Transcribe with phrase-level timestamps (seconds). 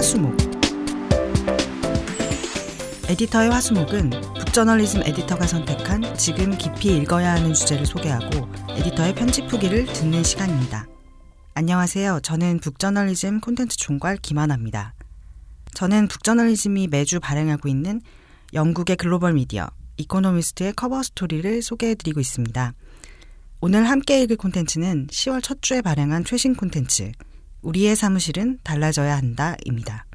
[0.00, 0.34] 화수목
[3.10, 10.24] 에디터의 화수목은 북저널리즘 에디터가 선택한 지금 깊이 읽어야 하는 주제를 소개하고 에디터의 편집 후기를 듣는
[10.24, 10.86] 시간입니다.
[11.52, 12.20] 안녕하세요.
[12.22, 14.94] 저는 북저널리즘 콘텐츠 총괄 김하나입니다.
[15.74, 18.00] 저는 북저널리즘이 매주 발행하고 있는
[18.54, 22.72] 영국의 글로벌 미디어 이코노미스트의 커버 스토리를 소개해드리고 있습니다.
[23.60, 27.12] 오늘 함께 읽을 콘텐츠는 10월 첫 주에 발행한 최신 콘텐츠
[27.62, 30.06] 우리의 사무실은 달라져야 한다입니다.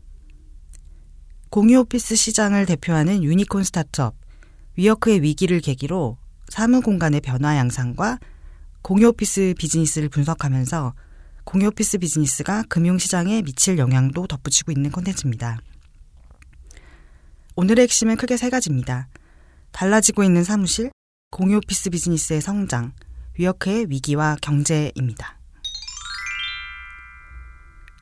[1.49, 4.16] 공유 오피스 시장을 대표하는 유니콘 스타트업
[4.78, 6.18] 위워크의 위기를 계기로
[6.49, 8.20] 사무 공간의 변화 양상과
[8.81, 10.94] 공유 오피스 비즈니스를 분석하면서
[11.44, 15.59] 공유 오피스 비즈니스가 금융 시장에 미칠 영향도 덧붙이고 있는 콘텐츠입니다.
[17.55, 19.07] 오늘의 핵심은 크게 세 가지입니다.
[19.71, 20.91] 달라지고 있는 사무실,
[21.32, 22.91] 공유 오피스 비즈니스의 성장,
[23.38, 25.40] 위어크의 위기와 경제입니다.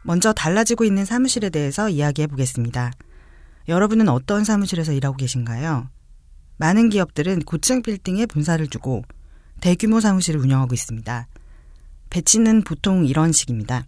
[0.03, 2.91] 먼저 달라지고 있는 사무실에 대해서 이야기해 보겠습니다.
[3.67, 5.89] 여러분은 어떤 사무실에서 일하고 계신가요?
[6.57, 9.03] 많은 기업들은 고층 빌딩에 본사를 두고
[9.61, 11.27] 대규모 사무실을 운영하고 있습니다.
[12.09, 13.85] 배치는 보통 이런 식입니다.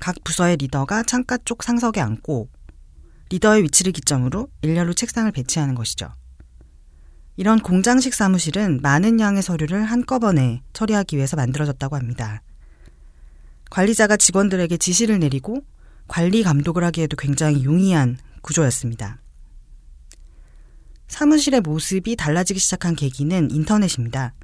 [0.00, 2.48] 각 부서의 리더가 창가 쪽 상석에 앉고
[3.30, 6.08] 리더의 위치를 기점으로 일렬로 책상을 배치하는 것이죠.
[7.36, 12.42] 이런 공장식 사무실은 많은 양의 서류를 한꺼번에 처리하기 위해서 만들어졌다고 합니다.
[13.70, 15.62] 관리자가 직원들에게 지시를 내리고
[16.08, 19.22] 관리 감독을 하기에도 굉장히 용이한 구조였습니다.
[21.06, 24.34] 사무실의 모습이 달라지기 시작한 계기는 인터넷입니다.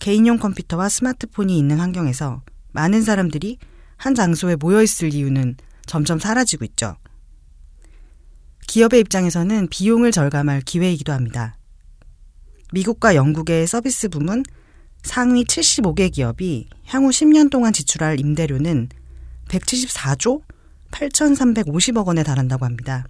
[0.00, 3.58] 개인용 컴퓨터와 스마트폰이 있는 환경에서 많은 사람들이
[3.96, 6.96] 한 장소에 모여 있을 이유는 점점 사라지고 있죠.
[8.66, 11.56] 기업의 입장에서는 비용을 절감할 기회이기도 합니다.
[12.72, 14.42] 미국과 영국의 서비스 부문
[15.04, 18.88] 상위 75개 기업이 향후 10년 동안 지출할 임대료는
[19.48, 20.42] 174조
[20.90, 23.04] 8,350억 원에 달한다고 합니다.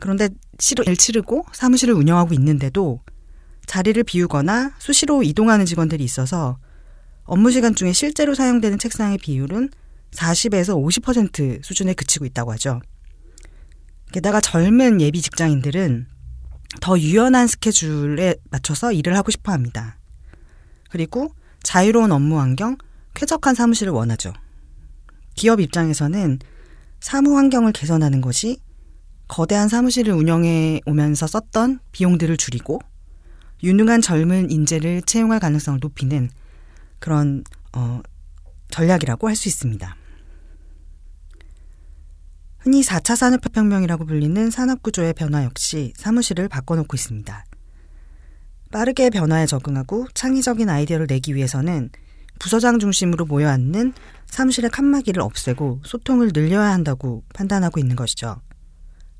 [0.00, 3.00] 그런데 실을 치르고 사무실을 운영하고 있는데도
[3.66, 6.58] 자리를 비우거나 수시로 이동하는 직원들이 있어서
[7.24, 9.68] 업무 시간 중에 실제로 사용되는 책상의 비율은
[10.12, 12.80] 40에서 50% 수준에 그치고 있다고 하죠.
[14.12, 16.08] 게다가 젊은 예비 직장인들은
[16.80, 19.99] 더 유연한 스케줄에 맞춰서 일을 하고 싶어 합니다.
[20.90, 22.76] 그리고 자유로운 업무 환경,
[23.14, 24.32] 쾌적한 사무실을 원하죠.
[25.34, 26.38] 기업 입장에서는
[27.00, 28.58] 사무 환경을 개선하는 것이
[29.28, 32.80] 거대한 사무실을 운영해 오면서 썼던 비용들을 줄이고
[33.62, 36.28] 유능한 젊은 인재를 채용할 가능성을 높이는
[36.98, 38.00] 그런 어,
[38.70, 39.96] 전략이라고 할 수 있습니다.
[42.58, 47.44] 흔히 4차 산업혁명이라고 불리는 산업구조의 변화 역시 사무실을 바꿔놓고 있습니다.
[48.72, 51.90] 빠르게 변화에 적응하고 창의적인 아이디어를 내기 위해서는
[52.38, 53.92] 부서장 중심으로 모여 앉는
[54.26, 58.40] 사무실의 칸막이를 없애고 소통을 늘려야 한다고 판단하고 있는 것이죠.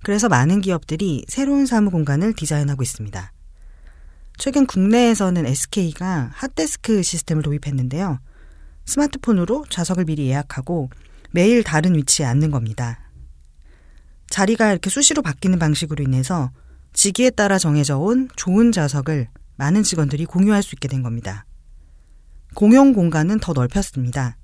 [0.03, 3.33] 그래서 많은 기업들이 새로운 사무 공간을 디자인하고 있습니다.
[4.39, 8.21] 최근 국내에서는 SK가 핫데스크 시스템을 도입했는데요.
[8.87, 10.89] 스마트폰으로 좌석을 미리 예약하고
[11.33, 13.10] 매일 다른 위치에 앉는 겁니다.
[14.31, 16.50] 자리가 이렇게 수시로 바뀌는 방식으로 인해서
[16.94, 19.28] 직위에 따라 정해져 온 좋은 좌석을
[19.60, 21.44] 많은 직원들이 공유할 수 있게 된 겁니다.
[22.54, 24.38] 공용 공간은 더 넓혔습니다.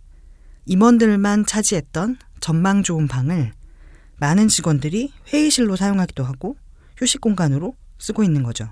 [0.67, 3.55] 임원들만 차지했던 전망 좋은 방을
[4.19, 6.59] 많은 직원들이 회의실로 사용하기도 하고
[6.99, 8.69] 휴식 공간으로 쓰고 있는 거죠.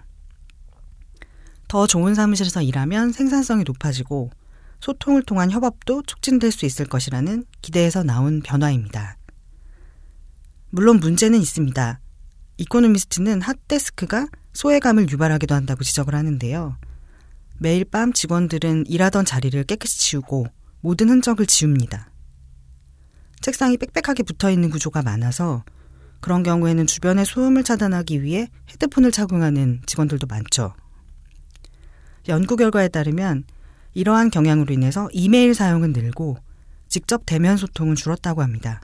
[1.66, 4.28] 더 좋은 사무실에서 일하면 생산성이 높아지고
[4.80, 9.16] 소통을 통한 협업도 촉진될 수 있을 것이라는 기대에서 나온 변화입니다.
[10.68, 12.00] 물론 문제는 있습니다.
[12.58, 16.76] 이코노미스트는 핫데스크가 소외감을 유발하기도 한다고 지적을 하는데요.
[17.58, 20.46] 매일 밤 직원들은 일하던 자리를 깨끗이 치우고
[20.80, 22.10] 모든 흔적을 지웁니다.
[23.40, 25.64] 책상이 빽빽하게 붙어 있는 구조가 많아서
[26.20, 30.74] 그런 경우에는 주변의 소음을 차단하기 위해 헤드폰을 착용하는 직원들도 많죠.
[32.28, 33.44] 연구 결과에 따르면
[33.92, 36.38] 이러한 경향으로 인해서 이메일 사용은 늘고
[36.88, 38.80] 직접 대면 소통은 줄었다고 합니다.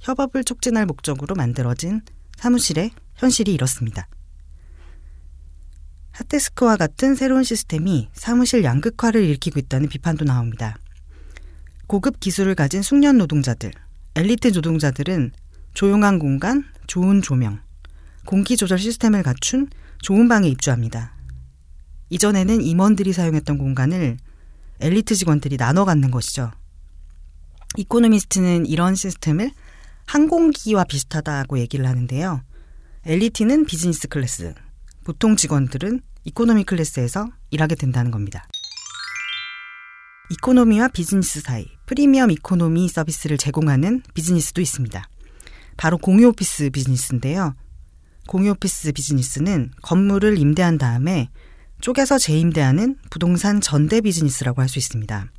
[0.00, 2.00] 협업을 촉진할 목적으로 만들어진
[2.36, 4.08] 사무실의 현실이 이렇습니다.
[6.16, 10.78] 핫데스크와 같은 새로운 시스템이 사무실 양극화를 일으키고 있다는 비판도 나옵니다.
[11.86, 13.70] 고급 기술을 가진 숙련 노동자들,
[14.14, 15.32] 엘리트 노동자들은
[15.74, 17.60] 조용한 공간, 좋은 조명,
[18.24, 19.68] 공기 조절 시스템을 갖춘
[20.00, 21.14] 좋은 방에 입주합니다.
[22.08, 24.16] 이전에는 임원들이 사용했던 공간을
[24.80, 26.50] 엘리트 직원들이 나눠 갖는 것이죠.
[27.76, 29.50] 이코노미스트는 이런 시스템을
[30.06, 32.40] 항공기와 비슷하다고 얘기를 하는데요.
[33.04, 34.54] 엘리트는 비즈니스 클래스,
[35.06, 38.44] 보통 직원들은 이코노미 클래스에서 일하게 된다는 겁니다.
[40.30, 45.08] 이코노미와 비즈니스 사이 프리미엄 이코노미 서비스를 제공하는 비즈니스도 있습니다.
[45.76, 47.54] 바로 공유 오피스 비즈니스인데요.
[48.26, 51.28] 공유 오피스 비즈니스는 건물을 임대한 다음에
[51.80, 55.30] 쪼개서 재임대하는 부동산 전대 비즈니스라고 할 수 있습니다.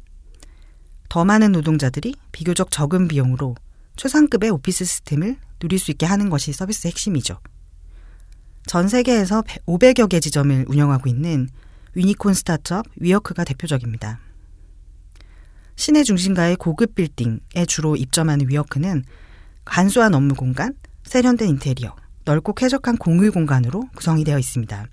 [1.09, 3.55] 더 많은 노동자들이 비교적 적은 비용으로
[3.97, 7.41] 최상급의 오피스 시스템을 누릴 수 있게 하는 것이 서비스의 핵심이죠.
[8.67, 11.47] 전 세계에서 500여 개 지점을 운영하고 있는
[11.95, 14.19] 위니콘 스타트업 위어크가 대표적입니다.
[15.75, 19.03] 시내 중심가의 고급 빌딩에 주로 입점하는 위어크는
[19.65, 20.73] 간소한 업무 공간,
[21.03, 24.87] 세련된 인테리어, 넓고 쾌적한 공유 공간으로 구성이 되어 있습니다.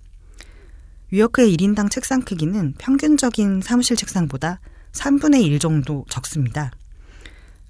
[1.10, 4.60] 위어크의 1인당 책상 크기는 평균적인 사무실 책상보다
[4.92, 6.70] 3분의 1 정도 적습니다.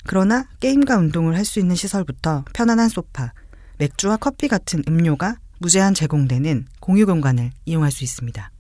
[0.07, 3.33] 그러나 게임과 운동을 할 수 있는 시설부터 편안한 소파,
[3.79, 8.51] 맥주와 커피 같은 음료가 무제한 제공되는 공유 공간을 이용할 수 있습니다.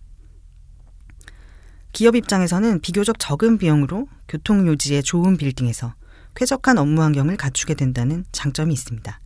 [1.93, 5.94] 기업 입장에서는 비교적 적은 비용으로 교통 요지의 좋은 빌딩에서
[6.35, 9.20] 쾌적한 업무 환경을 갖추게 된다는 장점이 있습니다.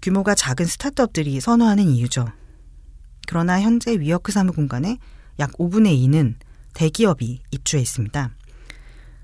[0.00, 2.26] 규모가 작은 스타트업들이 선호하는 이유죠.
[3.26, 4.98] 그러나 현재 위워크 사무 공간의
[5.38, 6.36] 약 5분의 2는
[6.72, 8.30] 대기업이 입주해 있습니다.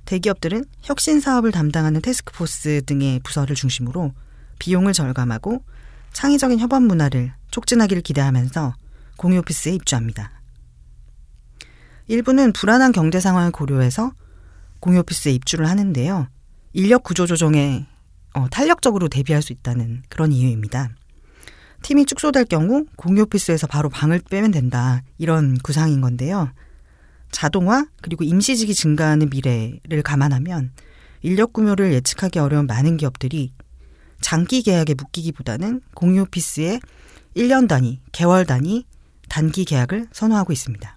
[0.04, 4.12] 대기업들은 혁신 사업을 담당하는 테스크포스 등의 부서를 중심으로
[4.58, 5.64] 비용을 절감하고
[6.16, 8.72] 창의적인 협업 문화를 촉진하기를 기대하면서
[9.18, 10.30] 공유 오피스에 입주합니다.
[12.08, 14.12] 일부는 불안한 경제 상황을 고려해서
[14.80, 16.28] 공유 오피스에 입주를 하는데요.
[16.72, 17.86] 인력 구조 조정에
[18.32, 20.88] 어, 탄력적으로 대비할 수 있다는 그런 이유입니다.
[21.82, 25.02] 팀이 축소될 경우 공유 오피스에서 바로 방을 빼면 된다.
[25.18, 26.50] 이런 구상인 건데요.
[27.30, 30.72] 자동화 그리고 임시직이 증가하는 미래를 감안하면
[31.20, 33.52] 인력 구조를 예측하기 어려운 많은 기업들이
[34.20, 36.80] 장기 계약에 묶이기보다는 공유 오피스에
[37.36, 38.84] 1년 단위, 개월 단위
[39.28, 40.96] 단기 계약을 선호하고 있습니다.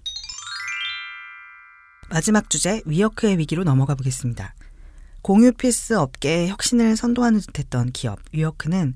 [2.10, 4.54] 마지막 주제 위워크의 위기로 넘어가 보겠습니다.
[5.22, 8.94] 공유 오피스 업계의 혁신을 선도하는 듯했던 기업 위워크는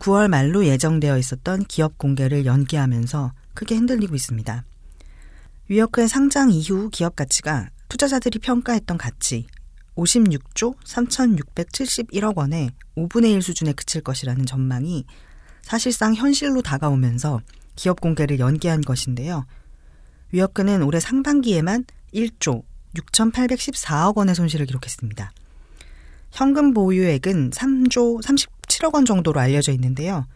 [0.00, 4.64] 9월 말로 예정되어 있었던 기업 공개를 연기하면서 크게 흔들리고 있습니다.
[5.68, 9.46] 위워크의 상장 이후 기업 가치가 투자자들이 평가했던 가치
[9.96, 15.04] 56조 3,671억 원의 5분의 1 수준에 그칠 것이라는 전망이
[15.62, 17.40] 사실상 현실로 다가오면서
[17.74, 19.46] 기업 공개를 연기한 것인데요.
[20.32, 21.84] 위어크는 올해 상반기에만
[22.14, 22.62] 1조
[22.94, 25.32] 6,814억 원의 손실을 기록했습니다.
[26.30, 30.26] 현금 보유액은 3조 37억 원 정도로 알려져 있는데요.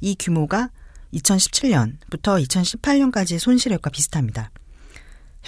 [0.00, 0.70] 이 규모가
[1.14, 4.50] 2017년부터 2018년까지의 손실액과 비슷합니다.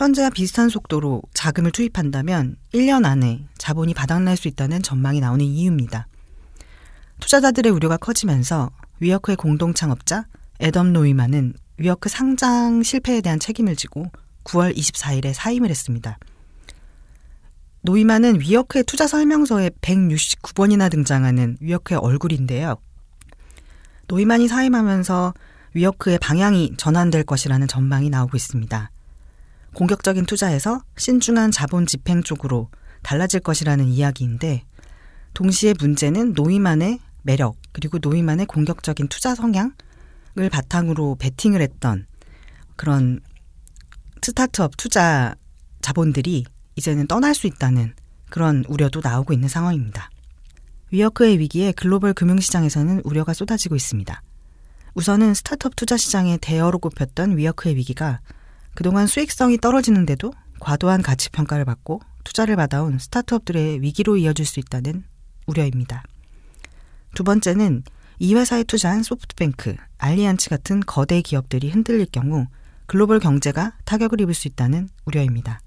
[0.01, 6.07] 현재와 비슷한 속도로 자금을 투입한다면 1년 안에 자본이 바닥날 수 있다는 전망이 나오는 이유입니다.
[7.21, 8.71] 투자자들의 우려가 커지면서
[9.01, 10.25] 위어크의 공동 창업자
[10.59, 14.07] 에덤 노이만은 위어크 상장 실패에 대한 책임을 지고
[14.45, 16.19] 9월 24일에 사임을 했습니다.
[17.83, 22.77] 노이만은 위어크의 투자 설명서에 169번이나 등장하는 위어크의 얼굴인데요.
[24.07, 25.35] 노이만이 사임하면서
[25.75, 28.91] 위어크의 방향이 전환될 것이라는 전망이 나오고 있습니다.
[29.75, 32.69] 공격적인 투자에서 신중한 자본 집행 쪽으로
[33.03, 34.65] 달라질 것이라는 이야기인데
[35.35, 39.73] 동시에 문제는 노이만의 매력 그리고 노이만의 공격적인 투자 성향을
[40.51, 42.07] 바탕으로 베팅을 했던
[42.77, 43.21] 그런
[44.23, 45.35] 스타트업 투자
[45.81, 46.45] 자본들이
[46.77, 47.95] 이제는 떠날 수 있다는
[48.31, 50.11] 그런 우려도 나오고 있는 상황입니다.
[50.91, 54.23] 위어크의 위기에 글로벌 금융시장에서는 우려가 쏟아지고 있습니다.
[54.95, 58.21] 우선은 스타트업 투자 시장의 대어로 꼽혔던 위어크의 위기가
[58.75, 65.05] 그동안 수익성이 떨어지는데도 과도한 가치 평가를 받고 투자를 받아온 스타트업들의 위기로 이어질 수 있다는
[65.47, 66.03] 우려입니다.
[67.15, 67.83] 두 번째는
[68.19, 72.47] 이 회사에 투자한 소프트뱅크, 알리안츠 같은 거대 기업들이 흔들릴 경우
[72.87, 75.61] 글로벌 경제가 타격을 입을 수 있다는 우려입니다.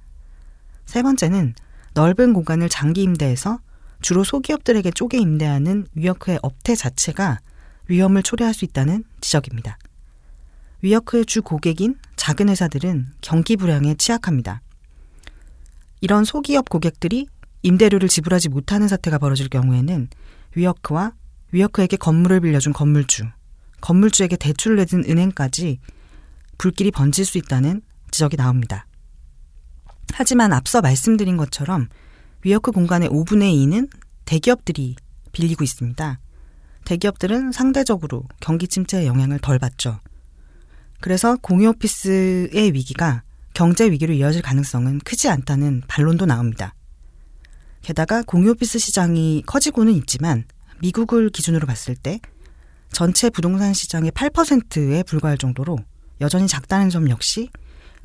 [0.86, 1.56] 세 번째는
[1.94, 3.60] 넓은 공간을 장기 임대해서
[4.02, 7.40] 주로 소기업들에게 쪼개 임대하는 위어크의 업태 자체가
[7.88, 9.78] 위험을 초래할 수 있다는 지적입니다.
[10.84, 14.62] 위어크의 주 고객인 작은 회사들은 경기 불황에 취약합니다.
[16.02, 17.26] 이런 소기업 고객들이
[17.62, 20.10] 임대료를 지불하지 못하는 사태가 벌어질 경우에는
[20.56, 21.14] 위어크와
[21.54, 23.24] 위어크에게 건물을 빌려준 건물주,
[23.80, 25.80] 건물주에게 대출을 내준 은행까지
[26.58, 28.86] 불길이 번질 수 있다는 지적이 나옵니다.
[30.14, 31.88] 하지만 앞서 말씀드린 것처럼
[32.44, 33.90] 위어크 공간의 5분의 2는
[34.26, 34.98] 대기업들이
[35.32, 36.20] 빌리고 있습니다.
[36.84, 40.02] 대기업들은 상대적으로 경기 침체의 영향을 덜 받죠.
[41.04, 46.74] 그래서 공유 오피스의 위기가 경제 위기로 이어질 가능성은 크지 않다는 반론도 나옵니다.
[47.82, 50.46] 게다가 공유 오피스 시장이 커지고는 있지만
[50.80, 52.22] 미국을 기준으로 봤을 때
[52.94, 55.78] 전체 부동산 시장의 8%에 불과할 정도로
[56.22, 57.50] 여전히 작다는 점 역시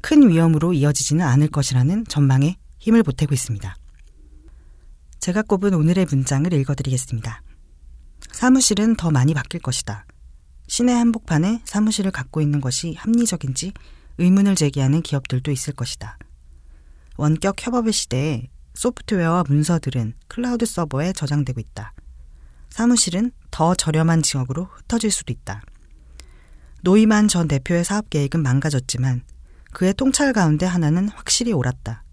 [0.01, 3.77] 큰 위험으로 이어지지는 않을 것이라는 전망에 힘을 보태고 있습니다.
[5.21, 7.43] 제가 꼽은 오늘의 문장을 읽어드리겠습니다.
[8.33, 10.05] 사무실은 더 많이 바뀔 것이다.
[10.69, 13.73] 시내 한복판에 사무실을 갖고 있는 것이 합리적인지
[14.19, 16.19] 의문을 제기하는 기업들도 있을 것이다.
[17.17, 21.95] 원격 협업의 시대에 소프트웨어와 문서들은 클라우드 서버에 저장되고 있다.
[22.69, 25.63] 사무실은 더 저렴한 지역으로 흩어질 수도 있다.
[26.83, 29.23] 노이만 전 대표의 사업 계획은 망가졌지만
[29.73, 32.05] 그의 통찰 가운데 하나는 확실히 옳았다.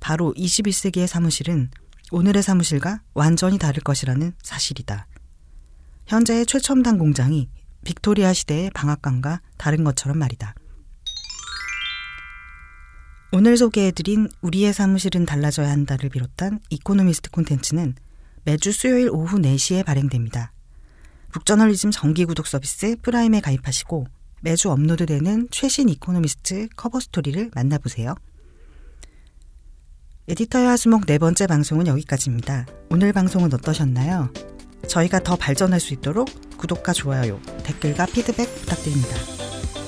[0.00, 1.70] 바로 21세기의 사무실은
[2.10, 5.06] 오늘의 사무실과 완전히 다를 것이라는 사실이다.
[6.06, 7.48] 현재의 최첨단 공장이
[7.88, 10.54] 빅토리아 시대의 방앗간과 다른 것처럼 말이다.
[13.32, 17.94] 오늘 소개해드린 우리의 사무실은 달라져야 한다를 비롯한 이코노미스트 콘텐츠는
[18.44, 20.52] 매주 수요일 오후 4시에 발행됩니다.
[21.32, 24.06] 북저널리즘 정기 구독 서비스 프라임에 가입하시고
[24.42, 28.14] 매주 업로드되는 최신 이코노미스트 커버 스토리를 만나보세요.
[30.28, 32.66] 에디터의 화수목 네 번째 방송은 여기까지입니다.
[32.90, 34.30] 오늘 방송은 어떠셨나요?
[34.86, 39.16] 저희가 더 발전할 수 있도록 구독과 좋아요, 댓글과 피드백 부탁드립니다.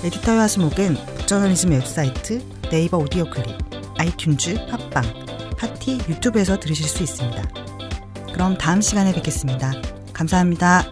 [0.04, 3.56] 에디터의 화수목은 북저널리즘 웹사이트, 네이버 오디오 클립,
[3.98, 7.42] 아이튠즈, 팟빵, 파티, 유튜브에서 들으실 수 있습니다.
[8.32, 9.72] 그럼 다음 시간에 뵙겠습니다.
[10.12, 10.84] 감사합니다.